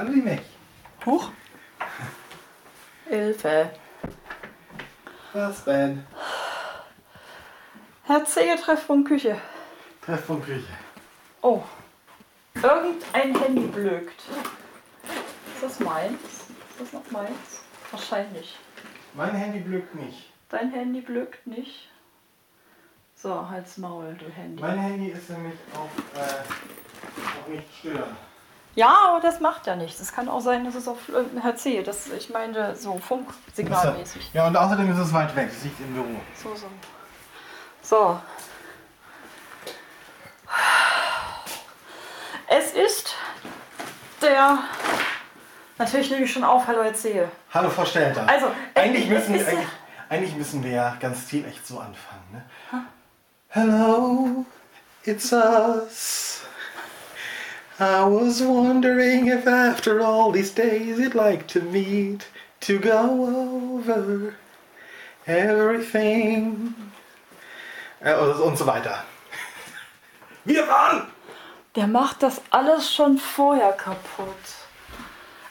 [0.00, 0.40] Hallo die Mech.
[1.04, 1.30] Huch.
[3.06, 3.70] Hilfe.
[5.34, 6.06] Was denn?
[8.04, 9.36] Herr Zehe, Treffpunkt Küche.
[10.00, 10.72] Treffpunkt Küche.
[11.42, 11.62] Oh.
[12.54, 14.22] Irgendein Handy blökt.
[15.54, 16.18] Ist das meins?
[16.22, 17.62] Ist das noch meins?
[17.90, 18.56] Wahrscheinlich.
[19.12, 20.32] Mein Handy blökt nicht.
[20.48, 21.90] Dein Handy blökt nicht.
[23.16, 24.62] So, halt's Maul, du Handy.
[24.62, 28.16] Mein Handy ist nämlich auch, äh, auch nicht stiller.
[28.74, 30.00] Ja, aber das macht ja nichts.
[30.00, 30.98] Es kann auch sein, dass es auf
[31.42, 34.30] HC, das ich meine so Funksignalmäßig.
[34.32, 35.50] Ja, und außerdem ist es weit weg.
[35.50, 36.20] Es liegt im Büro.
[36.40, 36.66] So, so.
[37.82, 38.20] So.
[42.46, 43.14] Es ist
[44.22, 44.58] der.
[45.78, 47.30] Natürlich nehme ich schon auf, hallo erzähle.
[47.54, 48.28] Hallo Frau Stelter.
[48.28, 49.68] Also, äh, eigentlich müssen, eigentlich,
[50.08, 52.24] eigentlich müssen wir ja ganz stilecht so anfangen.
[52.32, 52.44] Ne?
[53.48, 54.44] Hello,
[55.04, 56.29] it's us.
[57.80, 62.28] I was wondering if after all these days you'd like to meet
[62.60, 64.34] to go over
[65.26, 66.74] everything.
[68.00, 69.02] Äh, und so weiter.
[70.44, 71.06] Wir waren!
[71.74, 74.26] Der macht das alles schon vorher kaputt.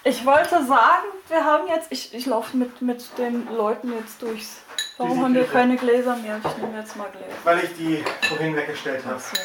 [0.04, 1.88] Ich wollte sagen, wir haben jetzt.
[1.92, 4.62] Ich, ich laufe mit, mit den Leuten jetzt durchs.
[4.98, 6.40] Warum haben wir keine Gläser mehr?
[6.44, 7.34] Ich nehme jetzt mal Gläser.
[7.44, 9.20] Weil ich die vorhin weggestellt habe.
[9.20, 9.38] So.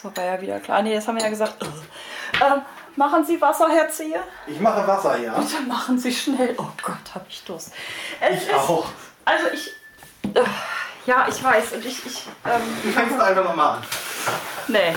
[0.00, 0.80] So war ja wieder klar.
[0.82, 1.54] Nee, das haben wir ja gesagt.
[2.40, 2.62] Ähm,
[2.94, 4.20] machen Sie Wasser, Herr Zehe?
[4.46, 5.36] Ich mache Wasser, ja?
[5.36, 6.54] Bitte machen Sie schnell.
[6.56, 7.72] Oh Gott, habe ich Durst.
[8.20, 8.86] Es Ich ist, auch.
[9.24, 9.72] Also ich.
[10.36, 10.44] Äh,
[11.04, 11.72] ja, ich weiß.
[11.72, 12.06] Und ich.
[12.06, 13.84] ich ähm, Du fängst einfach nochmal an.
[14.68, 14.94] nee.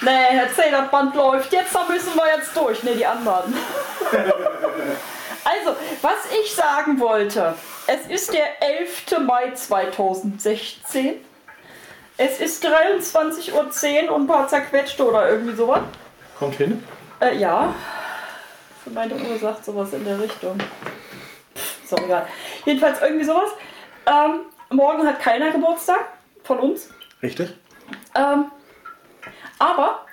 [0.00, 1.52] nee, Herr Zehe, das Band läuft.
[1.52, 2.82] Jetzt da müssen wir jetzt durch.
[2.84, 3.54] Nee, die anderen.
[5.44, 7.54] also, was ich sagen wollte.
[7.86, 9.18] Es ist der 11.
[9.26, 11.14] Mai 2016.
[12.16, 15.80] Es ist 23.10 Uhr und ein paar zerquetschte oder irgendwie sowas.
[16.38, 16.82] Kommt hin.
[17.20, 17.74] Äh, ja.
[18.86, 20.58] Meine Uhr sagt sowas in der Richtung.
[21.56, 22.26] Pff, Ist auch egal.
[22.64, 23.50] Jedenfalls irgendwie sowas.
[24.06, 26.04] Ähm, morgen hat keiner Geburtstag
[26.44, 26.88] von uns.
[27.22, 27.54] Richtig?
[28.14, 28.50] Ähm,
[29.58, 30.04] aber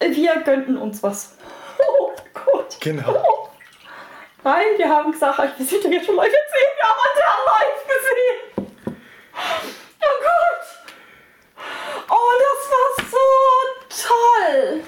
[0.00, 1.34] wir gönnten uns was.
[1.80, 2.76] Oh Gott.
[2.80, 3.47] Genau.
[4.48, 6.32] Weil wir haben gesagt, wir sind ja jetzt schon live.
[6.32, 8.66] Wir haben Adele live gesehen.
[10.00, 10.64] Oh Gott.
[12.08, 13.26] Oh, das war so
[14.08, 14.80] toll.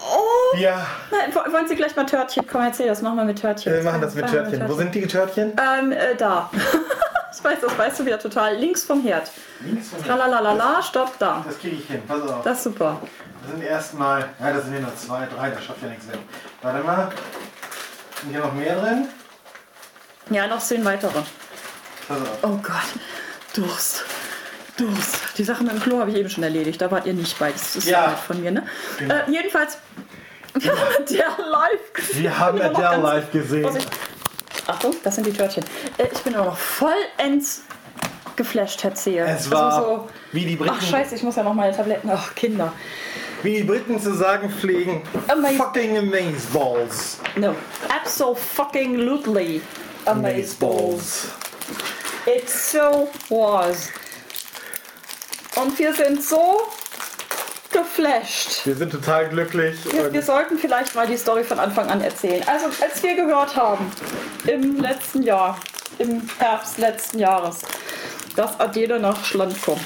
[0.00, 0.56] Oh.
[0.56, 2.46] Wir Nein, wo- wollen Sie gleich mal Törtchen?
[2.50, 3.02] Komm, erzähl das.
[3.02, 3.74] Machen wir mit Törtchen.
[3.74, 4.66] äh, machen das mit Törtchen.
[4.66, 5.54] Wo sind die Törtchen?
[5.60, 6.50] Ähm, äh, da.
[7.34, 8.54] ich weiß, das weißt du wieder total.
[8.56, 9.30] Links vom Herd.
[9.60, 10.06] Links von mir.
[10.06, 11.44] Tralalala, stopp, da.
[11.46, 12.02] Das kriege ich hin.
[12.08, 12.42] Pass auf.
[12.42, 13.02] Das ist super.
[13.42, 16.18] Das sind erstmal, ja, das sind hier nur zwei, drei, das schafft ja nichts weg.
[16.62, 17.10] Warte mal.
[18.20, 19.08] Sind hier noch mehr drin?
[20.30, 21.20] Ja, noch zehn weitere.
[22.08, 22.38] Pass auf.
[22.42, 22.74] Oh Gott.
[23.54, 24.04] Durst.
[24.76, 25.16] Durst.
[25.38, 26.80] Die Sachen mit dem Klo habe ich eben schon erledigt.
[26.80, 27.50] Da wart ihr nicht bei.
[27.52, 28.10] Das ist Ja.
[28.10, 28.16] ja.
[28.16, 28.66] von mir, ne?
[28.98, 29.14] Genau.
[29.14, 29.78] Äh, jedenfalls.
[30.54, 32.22] Wir haben der live gesehen.
[32.22, 33.62] Wir haben Adele ganz- live gesehen.
[33.62, 33.88] Vorsicht.
[34.66, 35.64] Achtung, das sind die Törtchen.
[35.98, 37.62] Äh, ich bin immer noch vollends
[38.38, 39.24] geflasht, Herr Zehe.
[39.26, 42.10] Es war Also so, wie die Ach Briten, scheiße, ich muss ja noch meine Tabletten.
[42.10, 42.72] Ach, Kinder.
[43.42, 45.02] wie die Briten zu sagen pflegen.
[45.28, 47.18] Amaz- Fucking amazeballs.
[47.36, 47.54] No.
[48.00, 49.60] Absolutely.
[50.06, 51.28] Amazeballs.
[52.26, 53.88] It so was.
[55.56, 56.60] Und wir sind so
[57.72, 58.64] geflasht.
[58.64, 59.76] Wir sind total glücklich.
[59.92, 62.42] Wir, wir sollten vielleicht mal die Story von Anfang an erzählen.
[62.46, 63.90] Also, als wir gehört haben,
[64.46, 65.58] im letzten Jahr,
[65.98, 67.58] im Herbst letzten Jahres,
[68.38, 69.82] dass Adele nach Schland kommt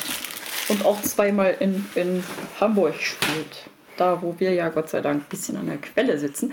[0.68, 2.22] und auch zweimal in, in
[2.60, 6.52] Hamburg spielt, da wo wir ja Gott sei Dank ein bisschen an der Quelle sitzen,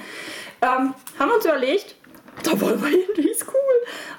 [0.62, 1.96] ähm, haben wir uns überlegt,
[2.44, 3.54] da wollen wir hin, die ist cool.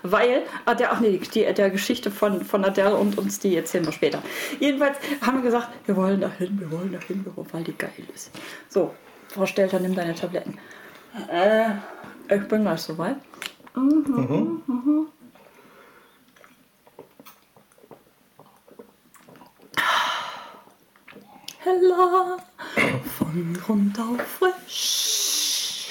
[0.02, 3.92] Weil, Adele, ach nee, die, der Geschichte von, von Adele und uns, die erzählen wir
[3.92, 4.22] später.
[4.58, 7.91] Jedenfalls haben wir gesagt, wir wollen dahin, wir wollen dahin, wir wollen, weil die geil
[8.14, 8.30] ist.
[8.68, 8.94] So,
[9.28, 10.58] Frau Stelter, nimm deine Tabletten.
[11.32, 11.70] Äh,
[12.28, 13.16] ich bin gleich soweit.
[13.74, 15.06] Mhm, mhm.
[21.70, 22.36] Hella,
[23.16, 25.86] von Grund auf frisch.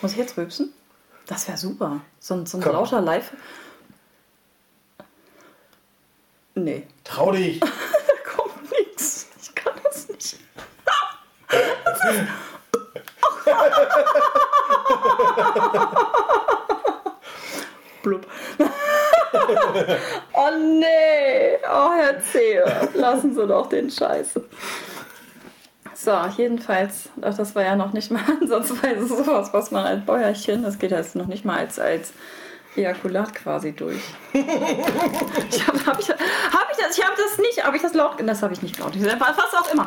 [0.00, 0.72] Muss ich jetzt rülpsen?
[1.26, 2.00] Das wäre super.
[2.20, 2.74] So ein, so ein Komm.
[2.74, 3.32] lauter Live.
[6.54, 6.86] Nee.
[7.02, 7.58] Trau dich.
[7.58, 7.66] Da
[8.36, 9.26] kommt nichts.
[9.42, 10.38] Ich kann das nicht.
[18.04, 18.24] Blub.
[20.32, 21.58] oh nee.
[21.68, 22.64] Oh, Herr Zehe.
[22.94, 24.40] Lassen Sie doch den Scheiß.
[25.94, 30.78] So, jedenfalls, das war ja noch nicht mal ansatzweise sowas, was man als Bäuerchen, das
[30.78, 32.12] geht jetzt noch nicht mal als, als
[32.76, 34.02] Ejakulat quasi durch.
[34.32, 38.16] ich habe hab ich, hab ich das, ich habe das nicht, habe ich das laut?
[38.18, 38.92] Das habe ich nicht laut.
[39.00, 39.86] Was auch immer.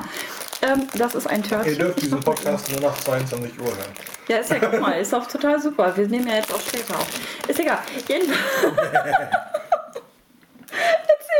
[0.63, 1.73] Ähm, das ist ein Törtchen.
[1.73, 3.93] Ihr dürft diesen Podcast nur nach 22 Uhr hören.
[4.27, 5.95] Ja, ist ja, guck mal, ist auch total super.
[5.95, 7.07] Wir nehmen ja jetzt auch später auf.
[7.47, 7.79] Ist egal.
[8.07, 8.39] Jedenfalls.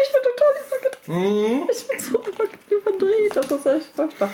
[0.04, 1.78] Ich bin total übergedreht.
[1.78, 2.24] Ich bin so
[2.70, 3.36] überdreht.
[3.36, 4.30] Das ist echt furchtbar.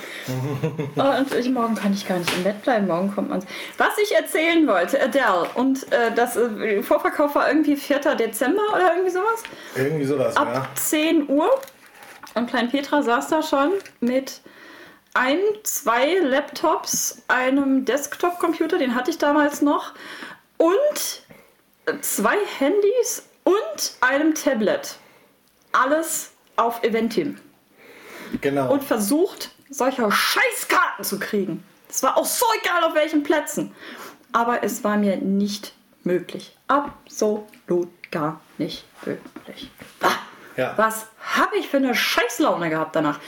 [0.96, 2.88] Und ich, morgen kann ich gar nicht im Bett bleiben.
[2.88, 3.46] Morgen kommt man.
[3.78, 5.48] Was ich erzählen wollte, Adele.
[5.56, 8.00] Und äh, das äh, Vorverkauf war irgendwie 4.
[8.16, 9.44] Dezember oder irgendwie sowas.
[9.76, 10.68] Irgendwie sowas, Ab ja.
[10.76, 11.50] 10 Uhr.
[12.36, 14.42] Und Klein Petra saß da schon mit
[15.14, 19.94] ein, zwei Laptops, einem Desktop-Computer, den hatte ich damals noch,
[20.58, 21.22] und
[22.02, 24.98] zwei Handys und einem Tablet.
[25.74, 27.38] Alles auf Eventim.
[28.42, 28.72] Genau.
[28.72, 31.64] Und versucht, solche Scheißkarten zu kriegen.
[31.90, 33.76] Es war auch so egal, auf welchen Plätzen.
[34.32, 35.74] Aber es war mir nicht
[36.04, 36.56] möglich.
[36.68, 39.70] Absolut gar nicht möglich.
[40.02, 40.12] Ah,
[40.56, 40.74] Ja.
[40.78, 43.20] Was habe ich für eine Scheißlaune gehabt danach?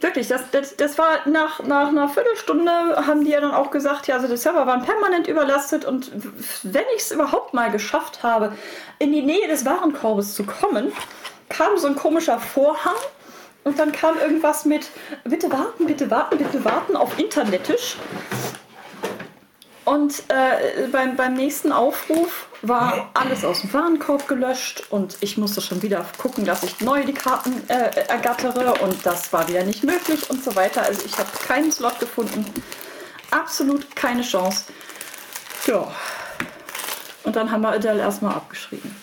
[0.00, 2.72] Wirklich, das, das, das war nach, nach einer Viertelstunde,
[3.06, 6.10] haben die ja dann auch gesagt, ja, also die Server waren permanent überlastet und
[6.64, 8.52] wenn ich es überhaupt mal geschafft habe,
[8.98, 10.92] in die Nähe des Warenkorbes zu kommen,
[11.52, 12.96] kam so ein komischer Vorhang
[13.64, 14.88] und dann kam irgendwas mit,
[15.24, 17.96] bitte warten, bitte warten, bitte warten auf Internetisch.
[19.84, 25.60] Und äh, beim, beim nächsten Aufruf war alles aus dem Warenkorb gelöscht und ich musste
[25.60, 29.82] schon wieder gucken, dass ich neu die Karten äh, ergattere und das war wieder nicht
[29.82, 30.82] möglich und so weiter.
[30.82, 32.46] Also ich habe keinen Slot gefunden.
[33.32, 34.66] Absolut keine Chance.
[35.66, 35.90] Ja.
[37.24, 38.94] Und dann haben wir Adele erstmal abgeschrieben.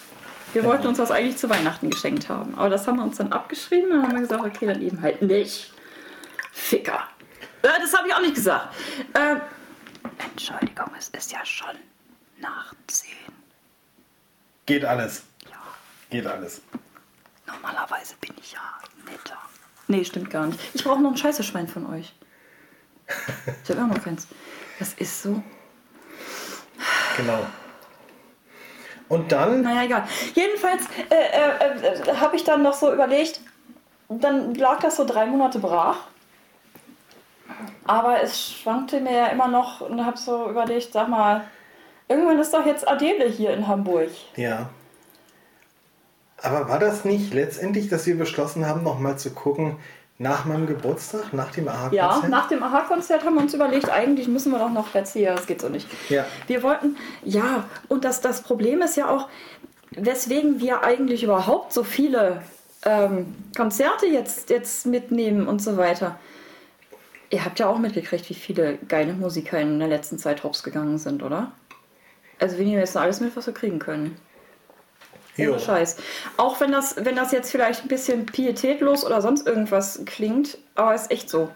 [0.54, 3.31] Wir wollten uns das eigentlich zu Weihnachten geschenkt haben, aber das haben wir uns dann
[3.31, 5.72] abgeschrieben und dann haben wir gesagt, okay, dann eben halt nicht.
[6.51, 7.07] Ficker.
[7.62, 8.74] Äh, das habe ich auch nicht gesagt.
[9.13, 9.36] Äh,
[10.31, 11.75] Entschuldigung, es ist ja schon
[12.40, 13.12] nach 10.
[14.66, 15.24] Geht alles.
[15.50, 15.57] Ja,
[16.10, 16.62] Geht alles.
[17.45, 18.60] normalerweise bin ich ja
[19.06, 19.38] netter.
[19.88, 20.60] Nee, stimmt gar nicht.
[20.74, 22.13] Ich brauche noch ein Scheißeschwein von euch.
[23.63, 24.28] Ich habe auch noch keins.
[24.78, 25.42] Das ist so.
[27.18, 27.45] Genau.
[29.10, 30.04] Und dann, Naja, egal.
[30.36, 33.42] Jedenfalls äh, äh, äh, habe ich dann noch so überlegt,
[34.08, 35.98] dann lag das so drei Monate brach.
[37.86, 41.44] Aber es schwankte mir ja immer noch und habe so überlegt, sag mal,
[42.08, 44.10] irgendwann ist doch jetzt Adele hier in Hamburg.
[44.36, 44.70] ja.
[46.42, 49.76] Aber war das nicht letztendlich, dass wir beschlossen haben, nochmal zu gucken,
[50.19, 54.27] nach meinem Geburtstag, nach dem aha Ja, nach dem Aha-Konzert haben wir uns überlegt, eigentlich
[54.27, 55.88] müssen wir doch noch jetzt hier, das geht so nicht.
[56.10, 56.25] Ja.
[56.45, 59.30] Wir wollten, ja, und das, das Problem ist ja auch,
[59.92, 62.42] weswegen wir eigentlich überhaupt so viele
[62.83, 66.19] ähm, Konzerte jetzt, jetzt mitnehmen und so weiter.
[67.30, 70.98] Ihr habt ja auch mitgekriegt, wie viele geile Musiker in der letzten Zeit hops gegangen
[70.98, 71.54] sind, oder?
[72.39, 74.18] Also wir nehmen jetzt alles mit, was wir kriegen können.
[75.40, 75.52] Jo.
[75.52, 75.98] Ohne Scheiß.
[76.38, 80.94] Auch wenn das, wenn das jetzt vielleicht ein bisschen pietätlos oder sonst irgendwas klingt, aber
[80.94, 81.50] ist echt so.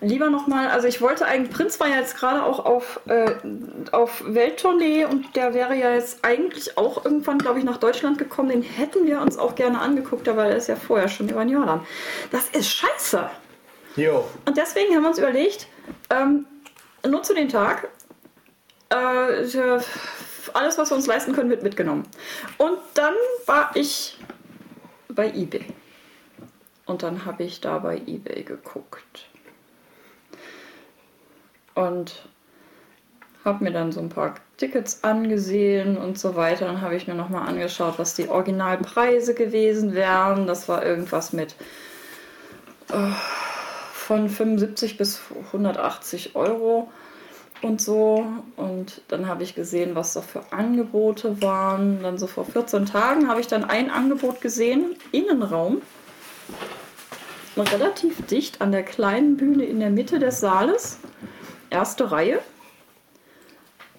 [0.00, 3.34] Lieber nochmal, also ich wollte eigentlich, Prinz war ja jetzt gerade auch auf, äh,
[3.92, 8.48] auf Welttournee und der wäre ja jetzt eigentlich auch irgendwann, glaube ich, nach Deutschland gekommen.
[8.48, 11.50] Den hätten wir uns auch gerne angeguckt, aber der ist ja vorher schon über den
[11.50, 11.86] Jordan.
[12.32, 13.30] Das ist scheiße.
[13.94, 14.24] Jo.
[14.44, 15.68] Und deswegen haben wir uns überlegt,
[16.10, 16.46] ähm,
[17.06, 17.88] nutze den Tag.
[18.88, 19.44] Äh,
[20.54, 22.04] alles, was wir uns leisten können, wird mitgenommen.
[22.58, 23.14] Und dann
[23.46, 24.18] war ich
[25.08, 25.66] bei eBay.
[26.86, 29.28] Und dann habe ich da bei eBay geguckt.
[31.74, 32.28] Und
[33.44, 36.66] habe mir dann so ein paar Tickets angesehen und so weiter.
[36.66, 40.46] Dann habe ich mir nochmal angeschaut, was die Originalpreise gewesen wären.
[40.46, 41.54] Das war irgendwas mit
[43.92, 46.90] von 75 bis 180 Euro
[47.62, 48.26] und so.
[48.56, 52.02] Und dann habe ich gesehen, was da für Angebote waren.
[52.02, 55.82] Dann so vor 14 Tagen habe ich dann ein Angebot gesehen, Innenraum.
[57.56, 60.98] Relativ dicht an der kleinen Bühne in der Mitte des Saales.
[61.70, 62.40] Erste Reihe.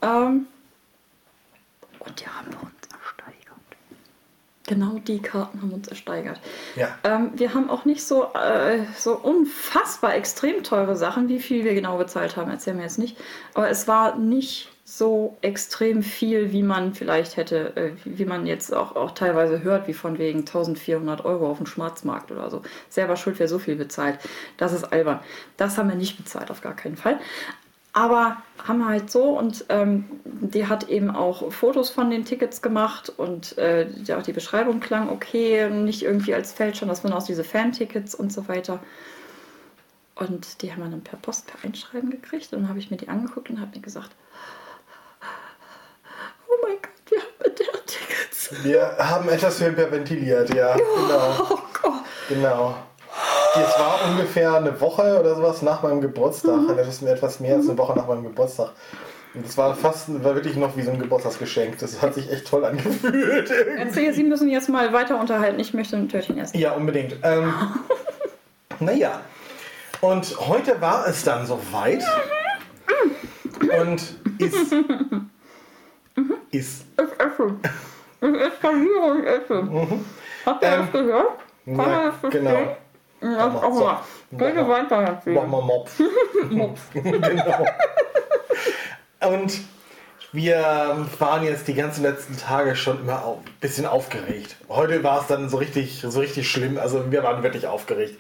[0.01, 0.47] Ähm,
[1.99, 2.62] und die haben.
[4.73, 6.39] Genau die Karten haben uns ersteigert.
[6.75, 6.97] Ja.
[7.03, 11.29] Ähm, wir haben auch nicht so, äh, so unfassbar extrem teure Sachen.
[11.29, 13.15] Wie viel wir genau bezahlt haben, erzählen wir jetzt nicht.
[13.53, 18.73] Aber es war nicht so extrem viel, wie man vielleicht hätte, äh, wie man jetzt
[18.73, 22.63] auch, auch teilweise hört, wie von wegen 1400 Euro auf dem Schwarzmarkt oder so.
[22.89, 24.17] Selber schuld, wer so viel bezahlt.
[24.57, 25.19] Das ist albern.
[25.55, 27.19] Das haben wir nicht bezahlt, auf gar keinen Fall.
[27.95, 32.63] Aber haben wir halt so und ähm, die hat eben auch Fotos von den Tickets
[32.63, 37.13] gemacht und äh, die, auch die Beschreibung klang okay, nicht irgendwie als Fälschung, das waren
[37.13, 38.79] auch diese Fan-Tickets und so weiter.
[40.15, 42.97] Und die haben wir dann per Post, per Einschreiben gekriegt und dann habe ich mir
[42.97, 44.11] die angeguckt und habe mir gesagt,
[46.47, 48.63] oh mein Gott, wir haben mit der Tickets.
[48.63, 50.75] Wir haben etwas hyperventiliert, ja.
[50.77, 51.47] Genau.
[51.49, 52.03] Oh Gott.
[52.27, 52.75] Genau.
[53.55, 56.61] Es war ungefähr eine Woche oder sowas nach meinem Geburtstag.
[56.61, 56.75] Mhm.
[56.77, 58.71] Das ist etwas mehr als eine Woche nach meinem Geburtstag.
[59.35, 61.77] Und es war fast, war wirklich noch wie so ein Geburtstagsgeschenk.
[61.79, 63.51] Das hat sich echt toll angefühlt.
[63.77, 65.59] Erzähl, Sie müssen jetzt mal weiter unterhalten.
[65.59, 66.57] Ich möchte ein Törtchen essen.
[66.57, 67.17] Ja, unbedingt.
[67.23, 67.53] Ähm,
[68.79, 69.21] naja.
[70.01, 72.03] Und heute war es dann soweit.
[73.79, 74.01] Und
[74.39, 74.73] ist.
[76.51, 76.85] Ist.
[76.95, 77.55] Ich esse.
[78.21, 79.67] Ich eskaliere und esse.
[80.45, 81.27] Habt ihr Ähm, das gehört?
[81.65, 82.43] Kann Ja, das verstehen?
[82.45, 82.77] genau.
[83.23, 83.83] Ja, Mach auch so.
[83.85, 83.99] mal.
[84.31, 84.67] Mal.
[84.67, 86.01] weiter Mach mal Mopf.
[86.49, 86.81] Mopf.
[86.93, 87.65] genau.
[89.21, 89.61] Und
[90.33, 94.57] wir waren jetzt die ganzen letzten Tage schon immer ein bisschen aufgeregt.
[94.67, 96.77] Heute war es dann so richtig, so richtig schlimm.
[96.77, 98.19] Also wir waren wirklich aufgeregt.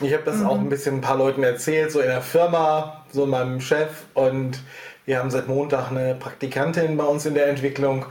[0.00, 3.26] Ich habe das auch ein bisschen ein paar Leuten erzählt, so in der Firma, so
[3.26, 3.90] meinem Chef.
[4.14, 4.60] Und
[5.04, 8.06] wir haben seit Montag eine Praktikantin bei uns in der Entwicklung.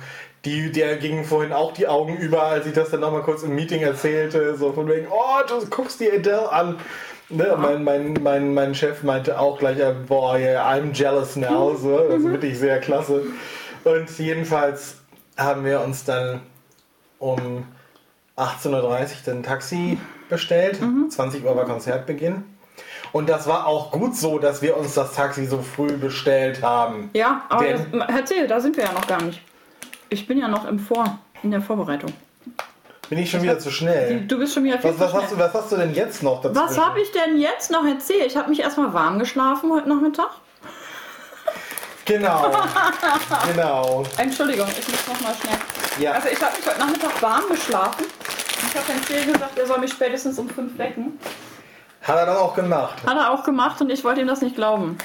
[0.46, 3.56] Die, der gingen vorhin auch die Augen über, als ich das dann nochmal kurz im
[3.56, 4.56] Meeting erzählte.
[4.56, 6.78] So von wegen, oh, du guckst die Adele an.
[7.32, 11.76] Ne, mein, mein, mein, mein Chef meinte auch gleich, äh, boah, yeah, I'm jealous now.
[11.76, 13.24] So, das ist wirklich sehr klasse.
[13.84, 14.96] Und jedenfalls
[15.38, 16.42] haben wir uns dann
[17.20, 17.66] um
[18.38, 20.80] 18.30 Uhr dann ein Taxi bestellt.
[21.10, 22.44] 20 Uhr war Konzertbeginn.
[23.12, 27.10] Und das war auch gut so, dass wir uns das Taxi so früh bestellt haben.
[27.14, 29.42] Ja, aber Denn- das, erzähl, da sind wir ja noch gar nicht.
[30.10, 32.12] Ich bin ja noch im Vor, in der Vorbereitung.
[33.10, 34.22] Bin ich schon wieder zu schnell?
[34.28, 35.48] Du bist schon wieder viel Was, zu was, hast du, schnell.
[35.48, 36.56] was hast du denn jetzt noch dazu?
[36.56, 38.28] Was habe ich denn jetzt noch erzählt?
[38.28, 40.30] Ich habe mich erstmal warm geschlafen heute Nachmittag.
[42.06, 42.52] Genau.
[43.54, 44.04] genau.
[44.18, 45.58] Entschuldigung, ich muss noch mal schnell.
[46.04, 46.14] Ja.
[46.14, 48.06] Also ich habe mich heute Nachmittag warm geschlafen.
[48.68, 51.20] Ich habe Herrn Thiel gesagt, er soll mich spätestens um fünf wecken.
[52.02, 52.96] Hat er dann auch gemacht.
[53.06, 54.98] Hat er auch gemacht und ich wollte ihm das nicht glauben.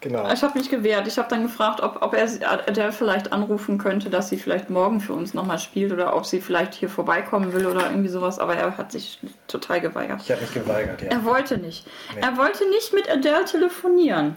[0.00, 0.32] Genau.
[0.32, 1.06] Ich habe mich gewehrt.
[1.06, 5.00] Ich habe dann gefragt, ob, ob er der vielleicht anrufen könnte, dass sie vielleicht morgen
[5.00, 8.38] für uns nochmal spielt oder ob sie vielleicht hier vorbeikommen will oder irgendwie sowas.
[8.38, 10.22] Aber er hat sich total geweigert.
[10.22, 11.08] Ich habe mich geweigert, ja.
[11.08, 11.86] Er wollte nicht.
[12.16, 14.36] Er wollte nicht mit Adele telefonieren.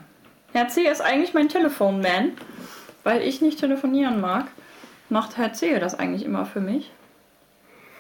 [0.52, 0.82] Herr C.
[0.82, 2.34] ist eigentlich mein Telefonman,
[3.04, 4.48] weil ich nicht telefonieren mag.
[5.10, 5.80] Macht Herr C.
[5.80, 6.92] das eigentlich immer für mich.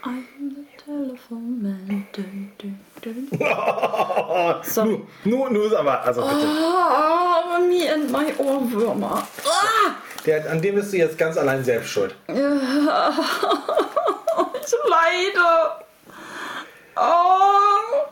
[0.03, 2.07] I'm the telephone man.
[2.13, 3.27] Dun, dun, dun.
[4.63, 4.83] So.
[4.85, 6.47] Nur, nur, nur, aber, also bitte.
[6.47, 9.27] Oh, me and my Ohrwürmer.
[9.45, 9.91] Ah,
[10.25, 12.15] Der, an dem bist du jetzt ganz allein selbst schuld.
[12.27, 12.35] ich
[14.89, 15.47] leide.
[16.95, 18.07] Oh,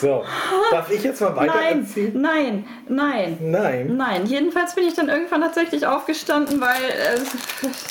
[0.00, 0.24] So,
[0.70, 2.20] darf ich jetzt mal weiter nein, erzählen?
[2.20, 3.38] nein, nein.
[3.40, 3.96] Nein.
[3.96, 7.18] Nein, jedenfalls bin ich dann irgendwann tatsächlich aufgestanden, weil äh,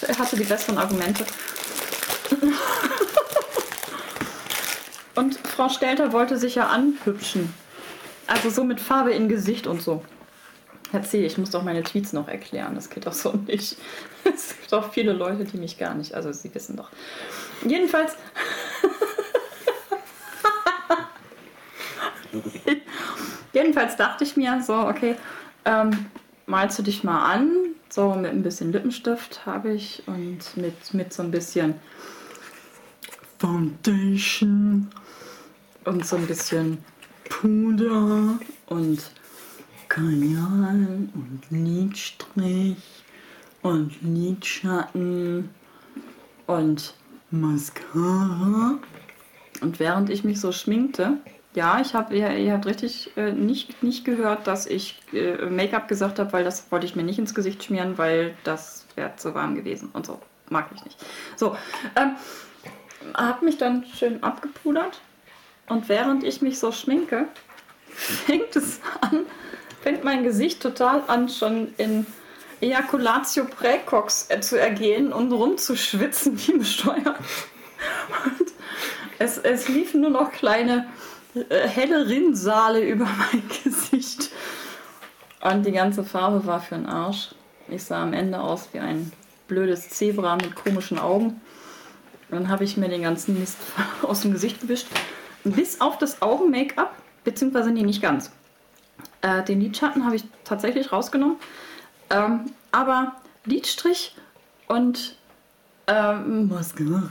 [0.07, 1.23] er hatte die besseren Argumente.
[5.15, 7.53] Und Frau Stelter wollte sich ja anhübschen.
[8.27, 10.03] Also so mit Farbe in Gesicht und so.
[10.91, 12.75] Erzähl, ich muss doch meine Tweets noch erklären.
[12.75, 13.77] Das geht doch so nicht.
[14.25, 16.13] Es gibt auch viele Leute, die mich gar nicht.
[16.13, 16.89] Also sie wissen doch.
[17.67, 18.15] Jedenfalls.
[23.53, 25.17] Jedenfalls dachte ich mir so, okay,
[25.65, 26.05] ähm,
[26.45, 27.51] malst du dich mal an,
[27.89, 31.75] so mit ein bisschen Lippenstift habe ich und mit, mit so ein bisschen
[33.39, 34.89] Foundation
[35.85, 36.83] und so ein bisschen
[37.29, 39.11] Puder und
[39.89, 42.77] Kajal und Lidstrich
[43.61, 45.49] und Lidschatten
[46.47, 46.93] und
[47.31, 48.79] Mascara.
[49.61, 51.17] Und während ich mich so schminkte,
[51.55, 55.87] ja, ich habe, ihr, ihr habt richtig äh, nicht, nicht gehört, dass ich äh, Make-up
[55.87, 59.35] gesagt habe, weil das wollte ich mir nicht ins Gesicht schmieren, weil das wäre zu
[59.35, 60.19] warm gewesen und so.
[60.49, 60.97] Mag ich nicht.
[61.35, 61.55] So,
[61.95, 62.15] ähm,
[63.13, 64.99] habe mich dann schön abgepudert
[65.67, 67.27] und während ich mich so schminke,
[67.87, 69.25] fängt es an,
[69.81, 72.05] fängt mein Gesicht total an, schon in
[72.61, 77.19] Ejaculatio Praecox äh, zu ergehen und rumzuschwitzen wie bescheuert.
[78.25, 78.53] Und
[79.19, 80.87] es, es liefen nur noch kleine
[81.49, 84.29] äh, helle Rinnsale über mein Gesicht.
[85.41, 87.35] Und die ganze Farbe war für den Arsch.
[87.67, 89.11] Ich sah am Ende aus wie ein
[89.47, 91.41] blödes Zebra mit komischen Augen.
[92.29, 93.57] Dann habe ich mir den ganzen Mist
[94.01, 94.87] aus dem Gesicht gewischt.
[95.43, 98.31] Bis auf das Augen-Make-up, beziehungsweise nee, nicht ganz.
[99.21, 101.37] Äh, den Lidschatten habe ich tatsächlich rausgenommen.
[102.09, 104.15] Ähm, aber Lidstrich
[104.67, 105.17] und
[105.87, 107.09] ähm, Mascara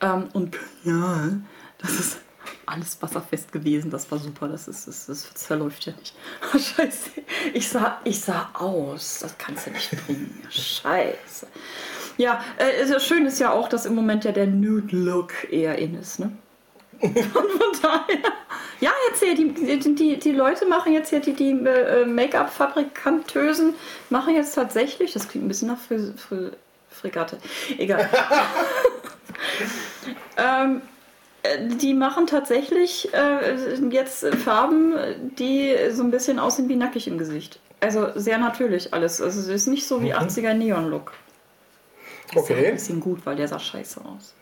[0.00, 1.40] ähm, und Kajal,
[1.78, 2.18] das ist
[2.66, 3.90] alles wasserfest gewesen.
[3.90, 4.48] Das war super.
[4.48, 6.14] Das, ist, das, das verläuft ja nicht.
[6.52, 7.10] Scheiße.
[7.54, 9.20] Ich sah, ich sah aus.
[9.20, 10.42] Das kannst du nicht bringen.
[10.50, 11.46] Scheiße.
[12.18, 15.94] Ja, äh, das Schöne ist ja auch, dass im Moment ja der Nude-Look eher in
[15.94, 16.32] ist, ne?
[17.00, 18.32] Von daher.
[18.80, 23.74] Ja, erzähl, die, die, die, die Leute machen jetzt hier, die, die äh, Make-up-Fabrikantösen
[24.10, 26.52] machen jetzt tatsächlich, das klingt ein bisschen nach Fris Fris
[26.90, 27.38] Fregatte.
[27.78, 28.08] Egal.
[30.36, 30.82] ähm,
[31.42, 34.94] äh, die machen tatsächlich äh, jetzt Farben,
[35.38, 37.60] die so ein bisschen aussehen wie nackig im Gesicht.
[37.80, 39.20] Also sehr natürlich alles.
[39.20, 41.12] Also es ist nicht so wie 80er Neon-Look.
[42.34, 42.68] Okay.
[42.68, 44.34] ein bisschen gut, weil der sah scheiße aus.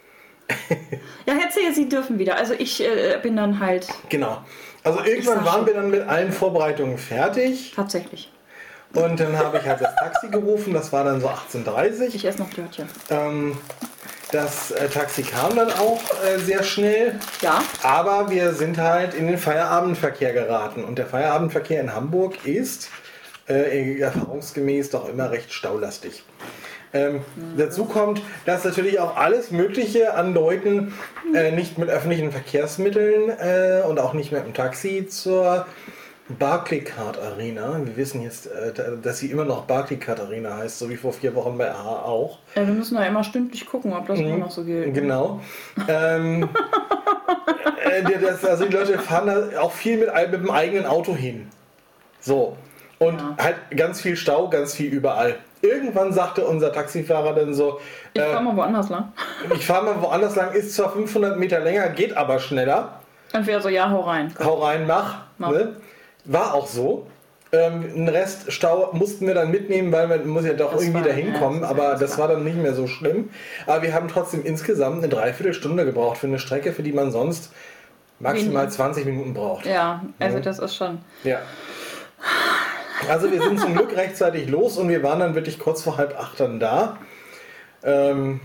[1.54, 2.36] erzähl, sie dürfen wieder.
[2.36, 4.38] Also ich äh, bin dann halt Genau.
[4.82, 8.30] Also irgendwann waren wir dann mit allen Vorbereitungen fertig tatsächlich.
[8.92, 12.38] und dann habe ich halt das Taxi gerufen, das war dann so 18.30 Ich esse
[12.38, 12.86] noch Dörtchen.
[13.08, 13.56] Ähm,
[14.30, 19.26] das äh, Taxi kam dann auch äh, sehr schnell, Ja, aber wir sind halt in
[19.26, 22.90] den Feierabendverkehr geraten und der Feierabendverkehr in Hamburg ist
[23.48, 26.24] äh, erfahrungsgemäß doch immer recht staulastig.
[26.94, 27.20] Ähm,
[27.58, 30.94] Dazu kommt, dass natürlich auch alles Mögliche an Leuten
[31.34, 35.66] äh, nicht mit öffentlichen Verkehrsmitteln äh, und auch nicht mit dem Taxi zur
[36.38, 37.80] Barclaycard Arena.
[37.84, 38.72] Wir wissen jetzt, äh,
[39.02, 42.38] dass sie immer noch Barclaycard Arena heißt, so wie vor vier Wochen bei AHA auch.
[42.54, 44.26] ja, wir müssen da immer stündlich gucken, ob das Mhm.
[44.26, 44.94] immer noch so gilt.
[44.94, 45.40] Genau.
[45.88, 46.48] ähm,
[47.84, 51.48] äh, das, also die Leute fahren da auch viel mit, mit dem eigenen Auto hin.
[52.20, 52.56] So.
[52.98, 53.36] Und Ja.
[53.38, 55.36] halt ganz viel Stau, ganz viel überall.
[55.64, 57.80] Irgendwann sagte unser Taxifahrer dann so,
[58.12, 59.12] Ich äh, fahr mal woanders lang.
[59.54, 63.00] ich fahre mal woanders lang, ist zwar 500 Meter länger, geht aber schneller.
[63.32, 64.32] Und wir so, ja, hau rein.
[64.42, 65.22] Hau rein, mach.
[65.38, 65.50] Mach.
[65.50, 65.76] Ne?
[66.26, 67.06] War auch so.
[67.50, 71.00] Ähm, einen Rest Stau mussten wir dann mitnehmen, weil man muss ja doch Das irgendwie
[71.00, 71.60] war- dahin ja, kommen.
[71.62, 73.30] das aber das war dann nicht mehr so schlimm.
[73.66, 77.52] Aber wir haben trotzdem insgesamt eine Dreiviertelstunde gebraucht für eine Strecke, für die man sonst
[78.18, 78.74] maximal Wenig.
[78.74, 79.66] 20 Minuten braucht.
[79.66, 80.42] Ja, also Ja.
[80.42, 80.98] das ist schon.
[81.22, 81.38] Ja.
[83.08, 86.18] Also wir sind zum Glück rechtzeitig los und wir waren dann wirklich kurz vor halb
[86.18, 86.98] acht dann da.
[87.82, 88.40] Ähm,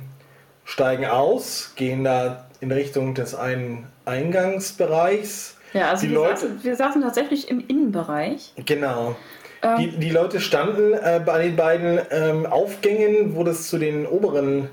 [0.65, 5.55] steigen aus, gehen da in Richtung des einen Eingangsbereichs.
[5.73, 8.53] Ja, also Die wir, Leute- saßen, wir saßen tatsächlich im Innenbereich.
[8.65, 9.15] Genau.
[9.61, 9.77] Ähm.
[9.77, 14.69] Die, die Leute standen äh, bei den beiden ähm, Aufgängen, wo das zu den oberen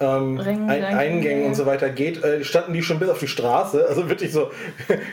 [0.00, 1.48] ähm, Ein Rängen, Eingängen ja.
[1.48, 3.84] und so weiter geht, äh, standen die schon bis auf die Straße.
[3.88, 4.50] Also wirklich so.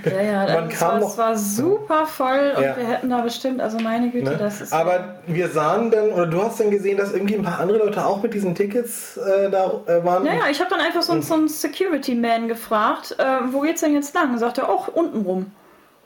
[0.06, 2.78] Ja, ja, Man das kam war, noch- es war super voll und Ja.
[2.78, 4.38] wir hätten da bestimmt, also meine Güte, Ne?
[4.38, 4.72] das ist.
[4.74, 8.06] Aber wir sahen dann, oder du hast dann gesehen, dass irgendwie ein paar andere Leute
[8.06, 10.24] auch mit diesen Tickets äh, da äh, waren.
[10.24, 13.94] Naja, ich habe dann einfach so, einen- so einen Security-Man gefragt, äh, wo geht's denn
[13.94, 14.32] jetzt lang?
[14.34, 15.52] Und sagt er, auch unten rum.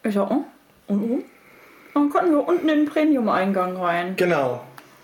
[0.04, 0.44] Ich so, oh,
[0.88, 1.24] unten rum?
[1.94, 4.14] Dann konnten wir unten in den Premium-Eingang rein.
[4.16, 4.62] Genau.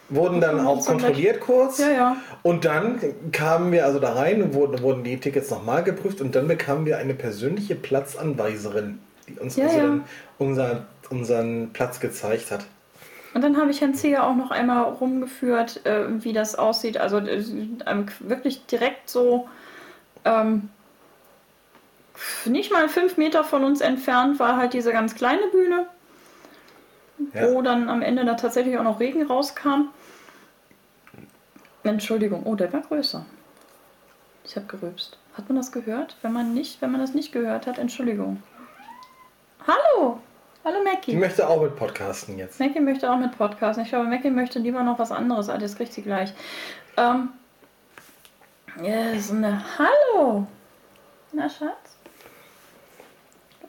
[0.09, 1.79] Wurden dann auch kontrolliert kurz.
[1.79, 2.17] Ja, ja.
[2.41, 2.99] Und dann
[3.31, 6.85] kamen wir also da rein und wurden, wurden die Tickets nochmal geprüft und dann bekamen
[6.85, 9.83] wir eine persönliche Platzanweiserin, die uns Ja, also ja.
[9.83, 10.03] dann
[10.37, 12.65] unser, unseren Platz gezeigt hat.
[13.33, 16.97] Und dann habe ich Herrn Zeger auch noch einmal rumgeführt, äh, wie das aussieht.
[16.97, 17.43] Also äh,
[17.85, 19.47] ähm, wirklich direkt so
[20.25, 20.69] ähm,
[22.45, 25.87] nicht mal fünf Meter von uns entfernt war halt diese ganz kleine Bühne,
[27.33, 27.51] Ja.
[27.51, 29.89] wo dann am Ende da tatsächlich auch noch Regen rauskam.
[31.83, 33.25] Entschuldigung, oh, der war größer.
[34.43, 35.17] Ich habe gerülpst.
[35.35, 36.15] Hat man das gehört?
[36.21, 38.41] Wenn man nicht, wenn man das nicht gehört hat, Entschuldigung.
[39.67, 40.19] Hallo,
[40.63, 41.11] hallo Mackie.
[41.11, 42.59] Die möchte auch mit Podcasten jetzt.
[42.59, 43.83] Mackie möchte auch mit Podcasten.
[43.83, 45.49] Ich glaube, Mackie möchte lieber noch was anderes.
[45.49, 46.33] Ah, das kriegt sie gleich.
[46.95, 47.29] Ähm.
[48.81, 49.61] Ja, so eine.
[49.77, 50.47] Hallo!
[51.33, 51.97] Na, Schatz?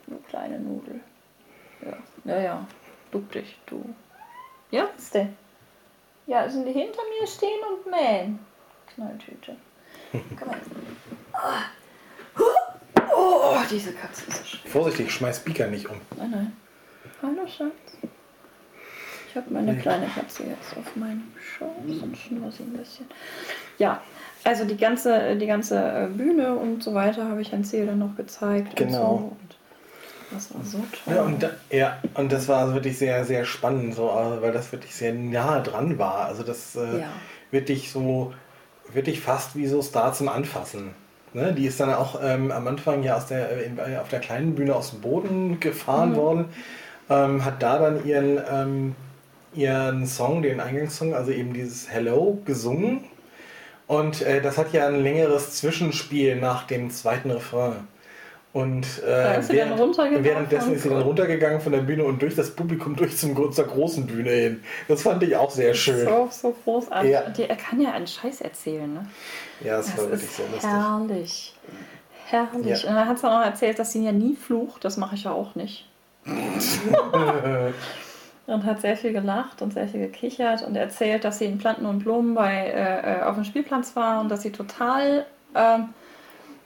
[0.07, 1.01] Eine kleine Nudel.
[1.81, 1.97] Ja,
[2.33, 2.67] ja, ja.
[3.11, 3.83] Duck dich, du.
[4.71, 5.35] Ja, was ist denn?
[6.27, 8.39] Ja, sind die hinter mir stehen und mähen?
[8.93, 9.55] Knalltüte.
[10.11, 10.57] Komm mal.
[11.33, 11.63] Ah.
[13.15, 14.71] Oh, diese Katze ist so schön.
[14.71, 15.99] Vorsichtig, schmeiß Beaker nicht um.
[16.17, 16.57] Nein, nein.
[17.21, 17.97] Hallo Schatz.
[19.29, 23.05] Ich habe meine kleine Katze jetzt auf meinem Schoß und schnurre sie ein bisschen.
[23.77, 24.01] Ja,
[24.43, 27.99] also die ganze, die ganze äh, Bühne und so weiter habe ich Herrn Zeel dann
[27.99, 28.75] noch gezeigt.
[28.75, 29.35] Genau.
[29.39, 29.48] Und so.
[30.31, 31.15] Das war so toll.
[31.15, 34.51] Ja und, da, ja, und das war also wirklich sehr, sehr spannend, so, also, weil
[34.51, 36.25] das wirklich sehr nah dran war.
[36.25, 37.07] Also das äh, Ja.
[37.51, 38.33] wirklich so,
[38.93, 40.91] wirklich fast wie so Star zum Anfassen.
[41.33, 41.53] Ne?
[41.53, 44.19] Die ist dann auch ähm, am Anfang ja aus der, äh, in, äh, auf der
[44.19, 45.59] kleinen Bühne aus dem Boden Mhm.
[45.59, 46.45] gefahren worden,
[47.09, 48.95] ähm, hat da dann ihren, ähm,
[49.53, 53.03] ihren Song, den Eingangssong, also eben dieses Hello gesungen.
[53.87, 57.87] Und äh, das hat ja ein längeres Zwischenspiel nach dem zweiten Refrain.
[58.51, 59.35] Und äh,
[59.77, 63.35] runtergegangen währenddessen ist sie dann runtergegangen von der Bühne und durch das Publikum durch zum,
[63.51, 64.63] zur großen Bühne hin.
[64.87, 66.07] Das fand ich auch sehr schön.
[66.07, 67.11] So, so großartig.
[67.11, 67.29] Ja.
[67.29, 69.05] Die, er kann ja einen Scheiß erzählen, ne?
[69.63, 70.69] Ja, das, Das war wirklich sehr lustig.
[70.69, 71.55] herrlich.
[72.25, 72.83] Herrlich.
[72.83, 72.89] Ja.
[72.89, 74.83] Und dann hat sie auch noch erzählt, dass sie ja nie flucht.
[74.83, 75.87] Das mache ich ja auch nicht.
[78.47, 81.85] und hat sehr viel gelacht und sehr viel gekichert und erzählt, dass sie in Planten
[81.85, 85.89] und Blumen bei, äh, äh, auf dem Spielplatz war und dass sie total ähm,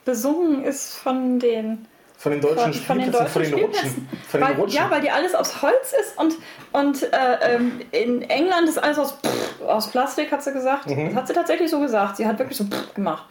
[0.05, 1.85] besungen ist von den
[2.17, 3.71] Von den deutschen von, von den deutschen von den Rutschen.
[3.73, 4.09] Spielplätzen.
[4.29, 4.77] Von den weil, Rutschen.
[4.77, 6.35] Ja, weil die alles aus Holz ist und,
[6.71, 10.87] und äh, ähm, in England ist alles aus, pff, aus Plastik, hat sie gesagt.
[10.87, 11.07] Mhm.
[11.07, 12.17] Das hat sie tatsächlich so gesagt.
[12.17, 13.25] Sie hat wirklich so pff gemacht.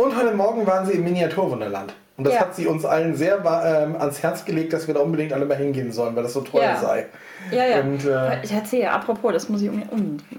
[0.00, 1.92] Und heute Morgen waren sie im Miniaturwunderland.
[2.16, 2.40] Und das Ja.
[2.40, 5.56] hat sie uns allen sehr ähm, ans Herz gelegt, dass wir da unbedingt alle mal
[5.56, 6.76] hingehen sollen, weil das so toll Ja.
[6.80, 7.06] sei.
[7.50, 7.80] Ja, ja.
[7.80, 9.70] Und, äh, ich erzähle, ja, apropos, das muss ich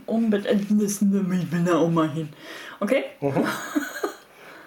[0.06, 2.30] unbedingt wissen, ich will da auch mal hin.
[2.80, 3.04] Okay?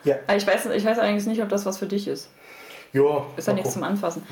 [0.04, 0.16] Ja.
[0.26, 2.28] Aber Ich weiß, ich weiß allerdings nicht, ob das was für dich ist.
[2.92, 3.82] Jo, Ist ja nichts zum.
[3.84, 4.22] Anfassen.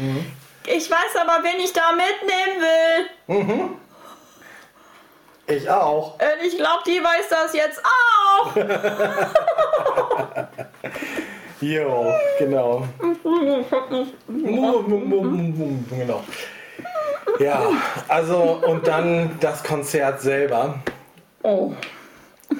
[0.67, 2.61] Ich weiß aber, wen ich da mitnehmen
[5.49, 5.57] will.
[5.57, 6.17] Ich auch.
[6.17, 8.55] Und ich glaube, die weiß das jetzt auch.
[11.63, 12.89] Jo, genau.
[15.91, 16.25] genau.
[17.39, 17.71] Ja,
[18.09, 20.81] also und dann das Konzert selber.
[21.45, 21.73] Oh.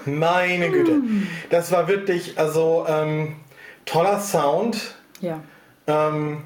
[0.05, 1.03] Meine Güte.
[1.51, 3.37] Das war wirklich, also ähm,
[3.85, 4.95] toller Sound.
[5.21, 5.41] Ja.
[5.89, 6.45] Ähm,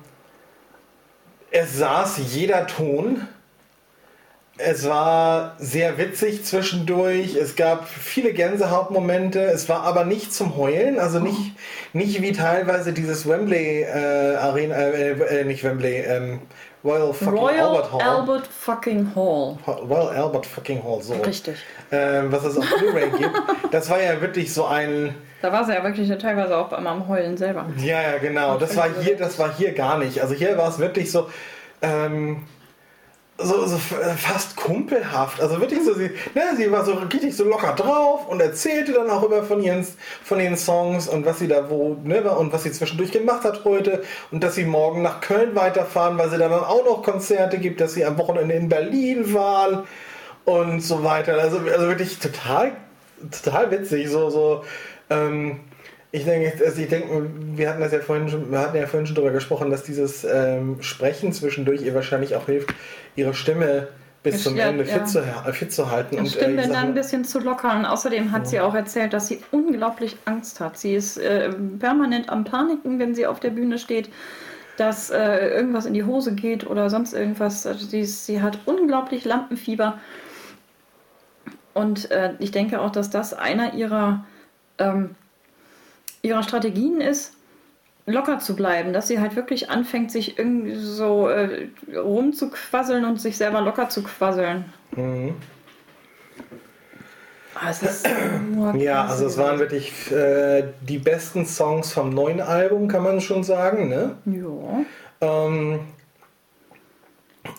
[1.51, 3.29] es saß jeder Ton.
[4.59, 7.35] Es war sehr witzig zwischendurch.
[7.35, 9.41] Es gab viele Gänsehautmomente.
[9.41, 10.99] Es war aber nicht zum Heulen.
[10.99, 11.53] Also nicht,
[11.93, 16.41] nicht wie teilweise dieses Wembley äh, Arena, äh, äh, nicht Wembley, ähm,
[16.87, 18.03] Royal fucking Royal Albert Hall.
[18.03, 19.59] Albert fucking Hall.
[19.67, 21.15] Royal Albert fucking Hall, so.
[21.15, 21.57] Richtig.
[21.91, 23.33] Ähm, was es auf Blu-ray gibt.
[23.73, 25.15] Das war ja wirklich so ein.
[25.43, 27.67] Da war sie ja wirklich teilweise auch beim am Heulen selber.
[27.79, 28.57] Ja, ja, genau.
[28.57, 30.21] Das war hier, das war hier gar nicht.
[30.23, 31.29] Also hier war es wirklich so,
[31.83, 32.45] ähm,
[33.39, 35.41] so, so äh, fast kumpelhaft.
[35.41, 39.11] Also wirklich so, sie, ne, sie war so richtig so locker drauf und erzählte dann
[39.11, 39.87] auch immer von ihren,
[40.25, 43.65] von den Songs und was sie da wo, ne, und was sie zwischendurch gemacht hat
[43.65, 47.59] heute und dass sie morgen nach Köln weiterfahren, weil sie da dann auch noch Konzerte
[47.59, 49.85] gibt, dass sie am Wochenende in Berlin waren
[50.45, 51.39] und so weiter.
[51.39, 52.73] Also, also wirklich total,
[53.45, 54.09] total witzig.
[54.09, 54.65] So, so,
[55.11, 55.61] ähm,
[56.13, 59.07] ich denke, also ich denke, wir hatten das ja vorhin schon, wir hatten ja vorhin
[59.07, 62.73] schon darüber gesprochen, dass dieses ähm, Sprechen zwischendurch ihr wahrscheinlich auch hilft,
[63.17, 63.89] ihre Stimme
[64.23, 64.95] bis zum Ja, Ende ja.
[64.99, 66.17] fit, zu, äh, fit zu halten.
[66.17, 67.85] Und äh, ich Stimmbänder sag ein mal- bisschen zu lockern.
[67.85, 70.77] Außerdem hat sie auch erzählt, dass sie unglaublich Angst hat.
[70.79, 74.09] Sie ist äh, permanent am Paniken, wenn sie auf der Bühne steht,
[74.79, 77.67] dass äh, irgendwas in die Hose geht oder sonst irgendwas.
[77.67, 79.99] Also sie, ist, sie hat unglaublich Lampenfieber.
[81.73, 84.25] Und äh, ich denke auch, dass das einer ihrer,
[84.79, 85.15] ähm,
[86.23, 87.36] ihrer Strategien ist,
[88.07, 93.37] locker zu bleiben, dass sie halt wirklich anfängt, sich irgendwie so äh, rumzuquasseln und sich
[93.37, 94.67] selber locker zu quasseln.
[94.97, 95.35] Mhm.
[97.59, 97.73] Ah,
[98.77, 103.45] Ja, also es waren wirklich äh, die besten Songs vom neuen Album, kann man schon
[103.45, 103.89] sagen.
[103.89, 104.17] Ne?
[104.27, 104.85] Ja.
[105.23, 105.81] Ähm,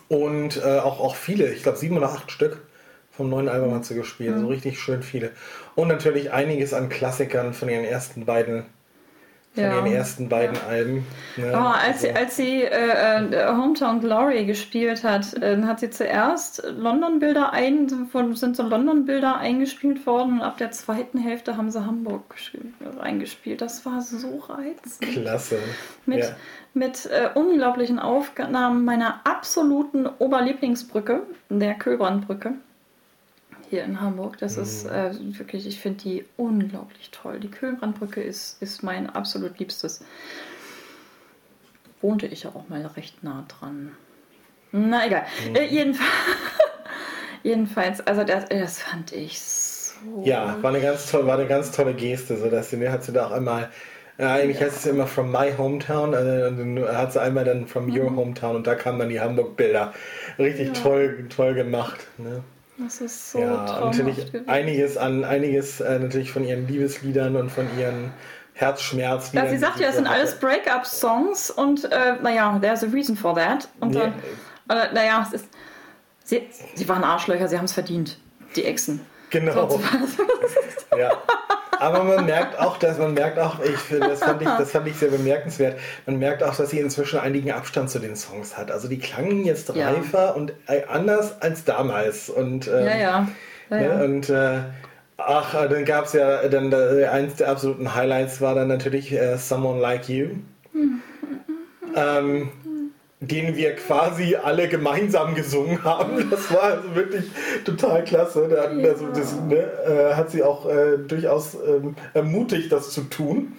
[0.07, 2.61] und äh, auch, auch viele, ich glaube sieben oder acht Stück
[3.11, 4.41] vom neuen Album hat sie gespielt, Mhm.
[4.41, 5.31] so richtig schön viele.
[5.75, 8.65] Und natürlich einiges an Klassikern von ihren ersten beiden,
[9.61, 9.75] von Ja.
[9.75, 11.05] ihren ersten beiden Alben.
[11.35, 11.51] Ne?
[11.53, 15.89] Oh, als sie, Also, als sie äh, äh, Hometown Glory gespielt hat, äh, hat sie
[15.89, 21.69] zuerst London-Bilder ein, von, sind so London-Bilder eingespielt worden und ab der zweiten Hälfte haben
[21.71, 23.61] sie Hamburg gesch- eingespielt.
[23.61, 25.01] Das war so reizend.
[25.13, 25.59] Klasse.
[26.05, 26.29] Mit, Ja.
[26.73, 32.53] mit äh, unglaublichen Aufnahmen meiner absoluten Oberlieblingsbrücke, der Köbrandbrücke.
[33.69, 34.37] Hier in Hamburg.
[34.39, 34.91] Das ist Mhm.
[34.91, 37.39] äh, wirklich, ich finde die unglaublich toll.
[37.39, 40.03] Die Köhlbrandbrücke ist, ist mein absolut liebstes.
[42.01, 43.91] Wohnte ich ja auch mal recht nah dran.
[44.71, 45.25] Na egal.
[45.49, 45.55] Mhm.
[45.55, 46.09] Äh, jedenfalls,
[47.43, 49.95] jedenfalls, also das, das fand ich so.
[50.23, 53.03] Ja, war eine ganz tolle, war eine ganz tolle Geste, so dass sie mir hat
[53.03, 53.69] sie da auch einmal
[54.19, 57.95] ja, eigentlich heißt es immer from my hometown, also dann hat sie einmal dann from
[57.95, 59.93] your hometown und da kamen dann die Hamburg-Bilder.
[60.39, 60.73] Richtig Ja.
[60.73, 62.07] toll, toll gemacht.
[62.17, 62.43] Ne?
[62.77, 64.49] Das ist so ja, traumhaft natürlich gewesen.
[64.49, 68.11] einiges an einiges äh, natürlich von ihren Liebesliedern und von ihren
[68.53, 69.45] Herzschmerzliedern.
[69.45, 73.35] Ja, sie sagt ja, es sind alles Break-up-Songs und äh, naja, there's a reason for
[73.35, 73.67] that.
[73.79, 74.11] Und Ja.
[74.67, 75.45] dann, äh, naja, es ist,
[76.23, 78.17] sie, sie waren Arschlöcher, sie haben es verdient,
[78.55, 79.01] die Exen.
[79.29, 79.79] Genau.
[80.97, 81.11] ja.
[81.79, 84.95] Aber man merkt auch, dass man merkt auch, ich das fand ich, das fand ich
[84.95, 85.77] sehr bemerkenswert.
[86.05, 88.71] Man merkt auch, dass sie inzwischen einigen Abstand zu den Songs hat.
[88.71, 89.89] Also die klangen jetzt Ja.
[89.91, 92.29] reifer und äh, anders als damals.
[92.29, 92.97] Und, ähm, Ja, ja.
[92.97, 93.27] ja,
[93.69, 93.85] Ne?
[93.85, 94.01] ja.
[94.03, 94.59] Und äh,
[95.17, 99.11] ach, äh, dann gab es ja dann äh, eins der absoluten Highlights war dann natürlich
[99.11, 100.29] äh, Someone Like You.
[101.95, 102.49] ähm,
[103.19, 106.29] den wir quasi alle gemeinsam gesungen haben.
[106.29, 107.25] Das war also wirklich
[107.65, 108.47] total klasse.
[108.47, 113.57] Da also das, ne, äh, hat sie auch äh, durchaus ähm, ermutigt, das zu tun.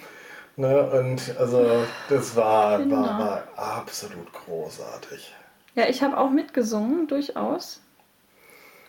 [0.57, 0.91] Ne?
[0.91, 1.67] Und also
[2.09, 2.97] das war, Genau.
[2.97, 5.35] war, war absolut großartig.
[5.75, 7.81] ja, ich habe auch mitgesungen, durchaus.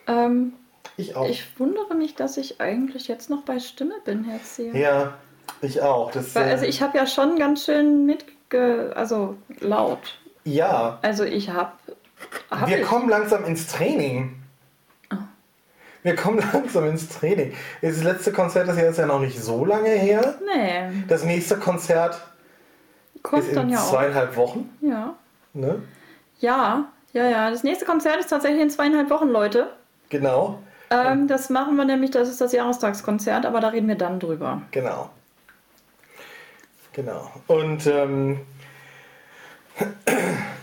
[0.06, 0.52] Ähm,
[0.96, 1.28] Ich auch.
[1.28, 4.76] ich wundere mich, dass ich eigentlich jetzt noch bei Stimme bin, Herr Zehe.
[4.76, 5.14] Ja,
[5.62, 6.10] Ich auch.
[6.12, 8.92] Das, Weil, äh, also ich habe ja schon ganz schön mitge...
[8.96, 10.19] Also laut.
[10.44, 11.72] Ja, Also ich habe...
[12.50, 12.86] Hab wir ich.
[12.86, 14.36] kommen langsam ins Training.
[16.02, 17.52] Wir kommen langsam ins Training.
[17.82, 20.34] Das letzte Konzert ist ja jetzt ja noch nicht so lange her.
[20.54, 22.20] Nee, Das nächste Konzert
[23.22, 23.90] kommt ist dann in ja auch.
[23.90, 24.70] zweieinhalb Wochen.
[24.80, 25.14] Ja.
[25.52, 25.82] Ne?
[26.40, 27.50] Ja, ja, ja.
[27.50, 29.68] Das nächste Konzert ist tatsächlich in zweieinhalb Wochen, Leute.
[30.08, 30.58] Genau,
[30.90, 34.62] Ähm, das machen wir nämlich, das ist das Jahrestagskonzert, aber da reden wir dann drüber.
[34.72, 35.10] genau.
[36.92, 37.30] Genau.
[37.46, 38.40] Und ähm,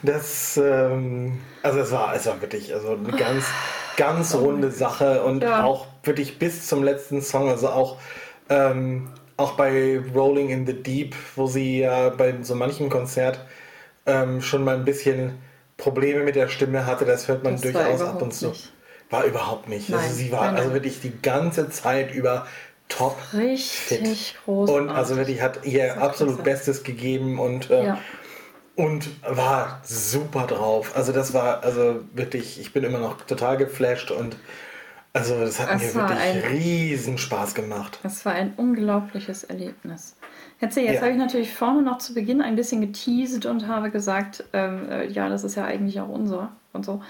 [0.04, 3.46] das, ähm, also es war, es war wirklich also eine ganz,
[3.98, 5.64] ganz runde Sache und Ja.
[5.64, 7.98] auch wirklich bis zum letzten Song, also auch,
[8.50, 13.40] ähm, auch bei Rolling in the Deep, wo sie ja bei so manchem Konzert
[14.06, 15.38] ähm, schon mal ein bisschen
[15.78, 18.50] Probleme mit der Stimme hatte, das hört man Das durchaus ab und zu.
[18.50, 18.72] nicht.
[19.10, 19.92] War überhaupt nicht.
[19.94, 20.62] also Nein, sie war nein, nein.
[20.64, 22.46] also wirklich die ganze Zeit über
[22.90, 24.36] top Richtig fit.
[24.46, 24.82] großartig.
[24.84, 26.44] Und also wirklich hat ihr absolut.
[26.44, 27.98] Bestes gegeben und, äh, Ja.
[28.78, 30.96] Und war super drauf.
[30.96, 34.38] Also das war, also wirklich, ich bin immer noch total geflasht und
[35.14, 38.00] also das hat Es mir wirklich ein- riesen Spaß gemacht.
[38.04, 40.16] Es war ein unglaubliches Erlebnis.
[40.62, 41.02] Jetzt, jetzt Ja.
[41.02, 45.08] habe ich natürlich vorne noch zu Beginn ein bisschen geteased und habe gesagt, ähm, äh,
[45.08, 47.02] ja, das ist ja eigentlich auch unser und so.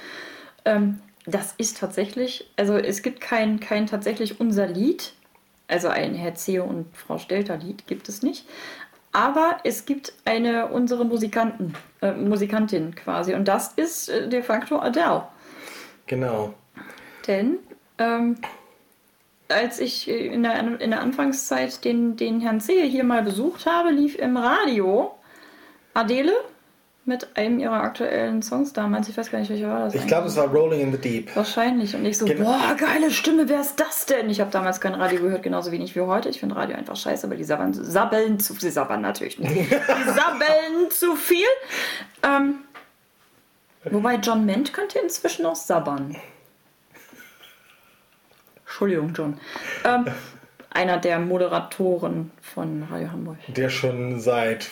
[0.66, 5.14] Ähm, das ist tatsächlich, also es gibt kein, kein tatsächlich unser Lied,
[5.68, 8.46] also ein Herr Zeo und Frau Stelter Lied gibt es nicht.
[9.18, 14.78] Aber es gibt eine unsere Musikanten, äh, Musikantin quasi und das ist äh, de facto
[14.78, 15.24] Adele.
[16.06, 16.54] Genau.
[17.26, 17.58] Denn
[17.98, 18.38] ähm,
[19.50, 23.66] als ich äh, in der, in der Anfangszeit den, den Herrn Zehe hier mal besucht
[23.66, 25.16] habe, lief im Radio
[25.96, 26.34] Adele
[27.08, 29.08] mit einem ihrer aktuellen Songs damals.
[29.10, 29.96] Ich weiß gar nicht, welcher war das.
[29.96, 31.36] Ich glaube, es war Rolling in the Deep.
[31.36, 31.96] Wahrscheinlich.
[31.96, 32.44] Und ich so, Genau.
[32.52, 34.30] boah, geile Stimme, wer ist das denn?
[34.30, 36.30] Ich habe damals kein Radio gehört, genauso wenig wie heute.
[36.30, 39.56] Ich finde Radio einfach scheiße, aber die sabbeln, sabbeln zu Sie sabbern natürlich nicht.
[39.56, 41.48] Die sabbeln zu viel.
[42.24, 42.56] Ähm,
[43.90, 46.16] wobei John Ment könnte inzwischen auch sabbern.
[48.66, 49.40] Entschuldigung, John.
[49.86, 50.06] Ähm,
[50.70, 53.38] einer der Moderatoren von Radio Hamburg.
[53.48, 54.70] Der schon seit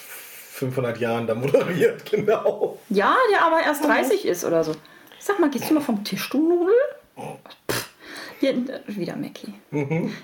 [0.56, 2.80] 500 Jahren da moderiert, genau.
[2.90, 4.74] Ja, der aber erst 30 ist oder so.
[5.20, 6.76] Sag mal, gehst du mal vom Tisch, du Nudel?
[7.70, 7.90] Pff.
[8.42, 8.56] Äh,
[8.88, 9.54] wieder Mackie.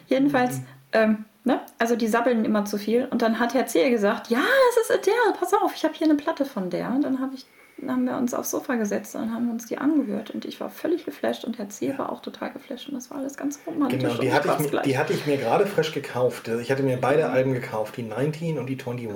[0.07, 0.61] Jedenfalls,
[0.93, 1.59] ähm, ne?
[1.79, 3.07] also die sabbeln immer zu viel.
[3.11, 4.39] Und dann hat Herr Zehe gesagt, ja,
[4.75, 6.89] das ist Adele, pass auf, ich habe hier eine Platte von der.
[6.91, 7.45] Und dann hab ich,
[7.77, 10.29] dann haben wir uns aufs Sofa gesetzt und haben uns die angehört.
[10.31, 12.87] Und ich war völlig geflasht und Herr Zehe war auch total geflasht.
[12.89, 13.99] Und das war alles ganz romantisch.
[14.01, 16.47] Genau, die hatte, ich, mir- die hatte ich mir gerade frisch gekauft.
[16.47, 19.09] Also Ich hatte mir beide Alben gekauft, die 19 und die 21.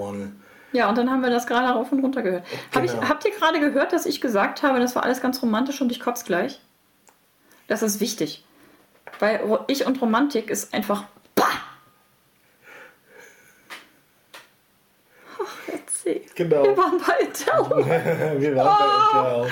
[0.71, 2.43] Ja, und dann haben wir das gerade rauf und runter gehört.
[2.73, 3.07] Hab ich, Genau.
[3.07, 5.99] habt ihr gerade gehört, dass ich gesagt habe, das war alles ganz romantisch und ich
[5.99, 6.59] kotz gleich?
[7.67, 8.43] Das ist wichtig.
[9.19, 11.05] Weil ich und Romantik ist einfach.
[11.35, 11.45] Bah!
[15.41, 16.21] Ach, erzähl.
[16.35, 16.63] Genau.
[16.63, 17.13] Wir waren bei
[17.59, 18.39] Adele.
[18.41, 19.51] Wir waren bei Adele.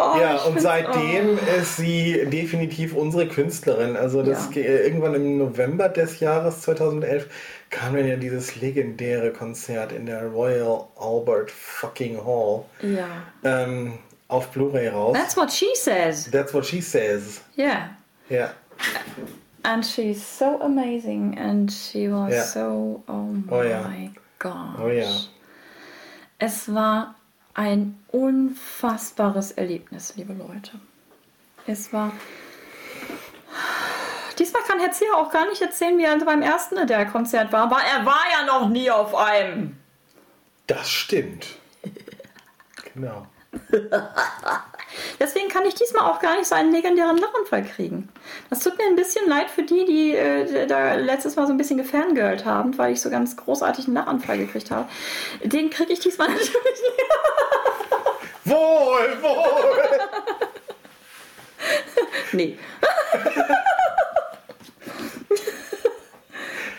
[0.00, 3.96] Oh, ja, und seitdem ist sie definitiv unsere Künstlerin.
[3.96, 4.50] Also das Ja.
[4.52, 7.26] ge- irgendwann im November des Jahres 2011
[7.70, 13.08] kam dann ja dieses legendäre Konzert in der Royal Albert fucking Hall Oh, ja.
[13.42, 13.94] ähm,
[14.28, 15.16] auf Blu-ray raus.
[15.18, 16.30] That's what she says.
[16.30, 17.40] That's what she says.
[17.56, 17.90] Yeah.
[18.30, 18.50] Ja,
[19.64, 22.44] And she's so amazing and she was Ja.
[22.44, 23.02] so.
[23.08, 23.90] Oh my Oh ja.
[24.38, 24.80] God.
[24.84, 25.08] oh ja.
[26.38, 27.16] Es war
[27.58, 30.70] ein unfassbares Erlebnis, liebe Leute.
[31.66, 32.12] Es war.
[34.38, 37.64] Diesmal kann Herr Zeher auch gar nicht erzählen, wie er beim ersten der Konzert war,
[37.64, 39.76] aber er war ja noch nie auf einem.
[40.68, 41.46] Das stimmt.
[42.94, 43.26] Genau.
[45.20, 48.08] Deswegen kann ich diesmal auch gar nicht so einen legendären Lachanfall kriegen.
[48.50, 51.58] Das tut mir ein bisschen leid für die, die äh, da letztes Mal so ein
[51.58, 54.88] bisschen gefangirlt haben, weil ich so ganz großartig einen Lachanfall gekriegt habe.
[55.42, 56.98] Den kriege ich diesmal natürlich nicht.
[58.44, 59.98] Wohl, wohl.
[62.32, 62.58] Nee.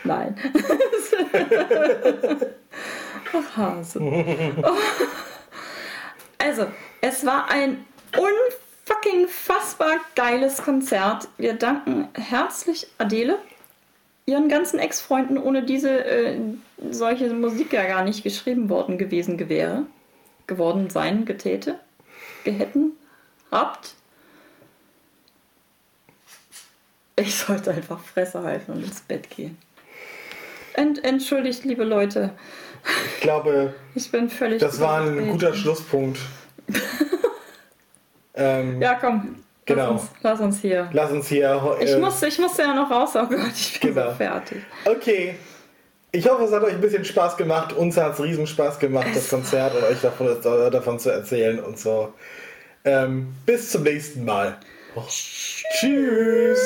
[0.03, 0.35] Nein.
[3.33, 3.99] Ach, Hase.
[6.37, 6.67] Also,
[7.01, 7.85] es war ein
[8.17, 11.27] unfucking fassbar geiles Konzert.
[11.37, 13.37] Wir danken herzlich Adele,
[14.25, 16.39] ihren ganzen Ex-Freunden, ohne diese äh,
[16.89, 19.85] solche Musik ja gar nicht geschrieben worden gewesen gewäre,
[20.47, 21.79] geworden sein, getäte,
[22.43, 22.93] gehätten,
[23.51, 23.95] habt.
[27.15, 29.57] Ich sollte einfach Fresse halten und ins Bett gehen.
[30.73, 32.31] Ent, entschuldigt, liebe Leute.
[33.15, 34.61] Ich glaube, Ich bin völlig.
[34.61, 36.19] das war ein guter Schlusspunkt.
[38.39, 39.35] ähm, Ja, komm.
[39.65, 39.91] Genau.
[39.91, 40.89] Lass uns, lass uns hier.
[40.93, 41.77] Lass uns hier.
[41.79, 43.11] Ich, äh, muss, ich muss ja noch raus.
[43.15, 44.09] Oh Gott, ich bin Genau.
[44.09, 44.63] so fertig.
[44.85, 45.35] Okay.
[46.11, 47.71] Ich hoffe, es hat euch ein bisschen Spaß gemacht.
[47.73, 50.35] Uns hat es riesen Spaß gemacht, das Konzert und euch davon,
[50.71, 52.11] davon zu erzählen und so.
[52.83, 54.57] Ähm, bis zum nächsten Mal.
[55.79, 56.59] Tschüss.